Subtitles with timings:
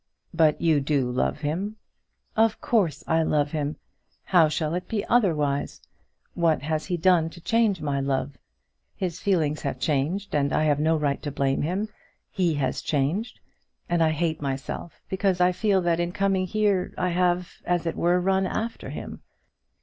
[0.33, 1.75] "But you do love him?"
[2.35, 3.75] "Of course I love him.
[4.23, 5.79] How shall it be otherwise?
[6.33, 8.35] What has he done to change my love?
[8.95, 11.87] His feelings have changed, and I have no right to blame him.
[12.31, 13.39] He has changed;
[13.87, 17.95] and I hate myself, because I feel that in coming here I have, as it
[17.95, 19.21] were, run after him.